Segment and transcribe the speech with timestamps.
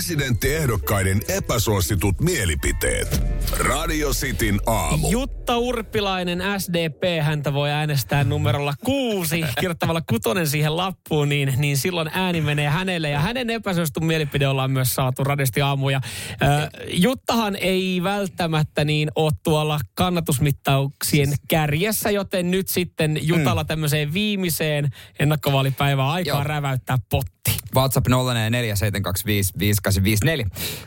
[0.00, 3.22] Presidenttiehdokkaiden epäsuositut mielipiteet.
[3.58, 5.10] Radio Cityn aamu.
[5.10, 12.10] Jutta Urpilainen, SDP, häntä voi äänestää numerolla kuusi, kirjoittamalla kutonen siihen lappuun, niin, niin silloin
[12.14, 13.10] ääni menee hänelle.
[13.10, 16.00] Ja hänen epäsuosittu mielipide ollaan myös saatu radisti aamuja.
[16.42, 24.88] Äh, Juttahan ei välttämättä niin ole tuolla kannatusmittauksien kärjessä, joten nyt sitten Jutalla tämmöiseen viimeiseen
[25.18, 26.44] ennakkovaalipäivään aikaa Joo.
[26.44, 27.39] räväyttää potti.
[27.76, 28.12] WhatsApp 0447255854.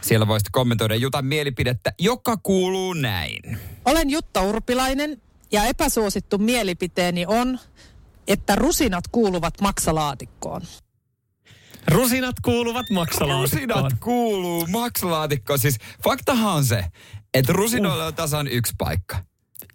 [0.01, 3.59] Siellä voisit kommentoida Jutan mielipidettä, joka kuuluu näin.
[3.85, 7.59] Olen Jutta Urpilainen ja epäsuosittu mielipiteeni on,
[8.27, 10.61] että rusinat kuuluvat maksalaatikkoon.
[11.87, 13.41] Rusinat kuuluvat maksalaatikkoon.
[13.41, 15.59] Rusinat kuuluu maksalaatikkoon.
[15.59, 16.85] Siis faktahan on se,
[17.33, 19.17] että rusinoilla on tasan yksi paikka.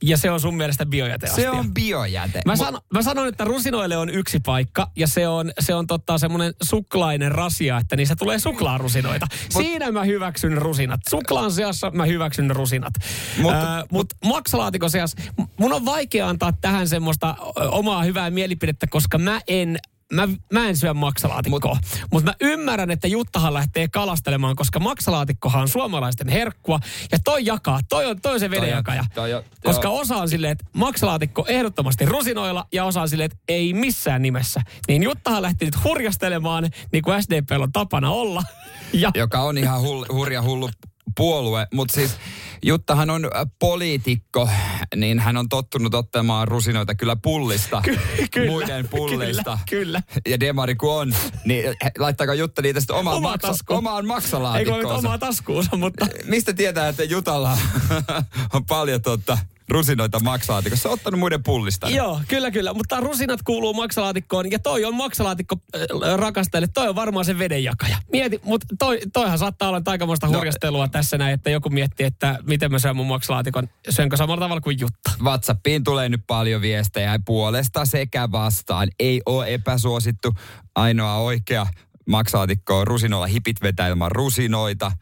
[0.03, 1.43] Ja se on sun mielestä biojäteastia.
[1.45, 2.41] Se on biojäte.
[2.47, 5.87] Mä, Mut- sano, mä sanon, että rusinoille on yksi paikka ja se on, se on
[5.87, 9.27] totta semmoinen suklainen rasia, että niissä tulee suklaarusinoita.
[9.51, 11.01] Siinä mä hyväksyn rusinat.
[11.11, 12.95] Suklaan seassa mä hyväksyn rusinat.
[13.39, 15.17] Mutta- Äh, Mutta maksalaatikon seassa,
[15.57, 17.35] mun on vaikea antaa tähän semmoista
[17.71, 19.79] omaa hyvää mielipidettä, koska mä en
[20.12, 25.62] Mä, mä en syö maksalaatikkoa, mutta mut mä ymmärrän, että Juttahan lähtee kalastelemaan, koska maksalaatikkohan
[25.62, 26.78] on suomalaisten herkkua.
[27.12, 29.05] Ja toi jakaa, toi on, toi on se vedenjakaja.
[29.15, 29.98] toi on- koska joo.
[29.98, 34.61] osa on silleen, että maksalaatikko ehdottomasti rusinoilla ja osa on silleen, että ei missään nimessä.
[34.89, 38.43] Niin Juttahan lähti nyt hurjastelemaan, niin kuin SDP on tapana olla.
[38.93, 40.70] Ja joka on ihan hull, hurja hullu
[41.17, 42.17] puolue, mutta siis
[42.62, 44.48] Juttahan on äh, poliitikko,
[44.97, 47.83] niin hän on tottunut ottamaan rusinoita kyllä pullista,
[48.31, 49.59] kyllä, muiden pullista.
[49.70, 50.22] kyllä, kyllä.
[50.28, 54.09] Ja demari kun on, niin laittaako Jutta niitä sitten omaan, Omaan maksa, omaan ei kun
[54.09, 54.94] maksalaatikkoonsa?
[54.94, 57.59] omaa taskuunsa, mutta Mistä tietää, että Jutalla
[58.55, 59.38] on paljon tuota,
[59.69, 60.89] rusinoita maksalaatikossa?
[60.89, 61.91] Ottanut muiden pullista.
[61.91, 62.75] Joo, kyllä, kyllä.
[62.75, 66.69] Mutta rusinat kuuluu maksalaatikkoon ja toi on maksalaatikko äh, rakastajille.
[66.75, 67.97] Toi on varmaan se vedenjakaja.
[68.12, 72.39] Mieti, mutta toi, toihan saattaa olla aikamoista No, hurjastelua tässä näin, että joku miettii, että
[72.47, 73.69] miten mä syön mun maksalaatikon.
[73.91, 75.11] Syönkö samalla tavalla kuin Jutta?
[75.23, 78.89] WhatsAppiin tulee nyt paljon viestejä puolesta sekä vastaan.
[78.99, 80.34] Ei ole epäsuosittu.
[80.75, 81.67] Ainoa oikea
[82.09, 84.93] maksalaatikko on rusinoilla hipit vetää ilman rusinoita.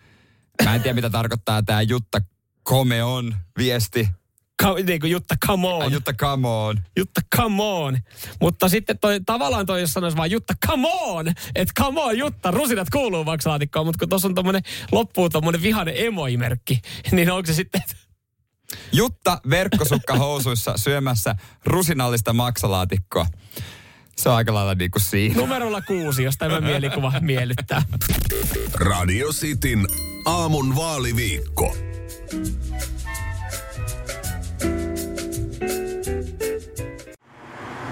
[0.64, 2.18] Mä en tiedä, mitä tarkoittaa tämä Jutta
[2.68, 4.08] Come on viesti.
[4.62, 5.92] Ka- niin kuin Jutta, come on.
[5.92, 6.76] Jutta Come on.
[6.96, 7.98] Jutta, come on.
[8.40, 11.28] Mutta sitten toi, tavallaan toi, jos sanoisi vaan Jutta, come on.
[11.54, 13.86] Että come on, Jutta, rusinat kuuluu maksalaatikkoon.
[13.86, 14.62] Mutta kun tuossa on tommonen,
[14.92, 16.80] loppuu tommonen vihainen emoimerkki,
[17.12, 17.82] niin onko se sitten,
[18.92, 21.34] Jutta verkkosukka housuissa syömässä
[21.64, 23.26] rusinallista maksalaatikkoa.
[24.16, 25.34] Se on aika lailla niin kuin siinä.
[25.34, 27.82] numerolla kuusi, jos tämä mielikuva miellyttää.
[28.74, 29.86] Radio Cityn
[30.24, 31.76] aamun vaaliviikko.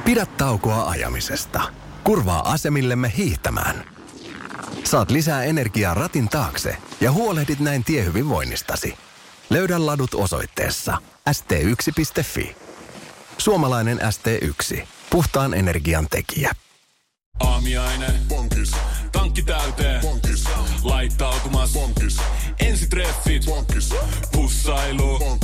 [0.05, 1.61] Pidä taukoa ajamisesta.
[2.05, 3.85] Kurvaa asemillemme hiihtämään.
[4.85, 8.95] Saat lisää energiaa ratin taakse ja huolehdit näin tiehyvinvoinnistasi.
[9.51, 10.99] Löydä ladut osoitteessa
[11.31, 12.57] st1.fi.
[13.39, 14.87] Suomalainen ST1.
[15.11, 16.51] Puhtaan energian tekijä.
[17.41, 18.07] Aamiaine.
[18.29, 18.73] Bonkis.
[19.13, 20.01] Tankki täyteen.
[20.01, 20.45] Bonkis.
[20.83, 21.73] Laittautumas.
[21.73, 22.17] Bonkis.
[22.61, 23.45] Ensitreffit.
[23.45, 23.91] Bonkis.
[24.33, 25.19] Pussailu.
[25.19, 25.44] Bonkis.